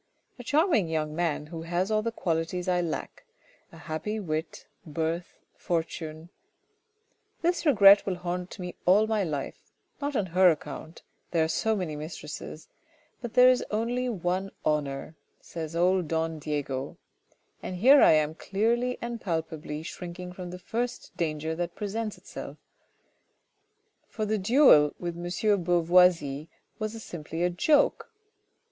A 0.39 0.43
charming 0.43 0.87
young 0.87 1.15
man 1.15 1.45
who 1.45 1.61
has 1.61 1.91
all 1.91 2.01
the 2.01 2.11
qualities 2.11 2.67
I 2.67 2.81
lack. 2.81 3.23
A 3.71 3.77
happy 3.77 4.19
wit, 4.19 4.65
birth, 4.83 5.37
fortune" 5.55 6.29
This 7.43 7.67
regret 7.67 8.03
will 8.07 8.15
haunt 8.15 8.57
me 8.57 8.73
all 8.87 9.05
my 9.05 9.23
life, 9.23 9.61
not 10.01 10.15
on 10.15 10.25
her 10.33 10.49
account,' 10.49 11.03
there 11.29 11.43
are 11.43 11.47
so 11.47 11.75
many 11.75 11.95
mistresses!... 11.95 12.67
but 13.21 13.35
there 13.35 13.47
is 13.49 13.63
only 13.69 14.09
one 14.09 14.49
honour!' 14.65 15.13
says 15.53 15.75
old 15.75 16.07
don 16.07 16.39
Diego. 16.39 16.97
And 17.61 17.75
here 17.75 18.01
am 18.01 18.31
I 18.31 18.35
clearly 18.39 18.97
and 19.03 19.21
palpably 19.21 19.83
shrinking 19.83 20.33
from 20.33 20.49
the 20.49 20.57
first 20.57 21.15
danger 21.15 21.53
that 21.53 21.75
presents 21.75 22.17
itself; 22.17 22.57
for 24.07 24.25
the 24.25 24.39
duel 24.39 24.95
with 24.97 25.15
M. 25.15 25.21
de 25.25 25.57
Beauvoisis 25.59 26.47
was 26.79 27.03
simply 27.03 27.43
a 27.43 27.51
joke. 27.51 28.09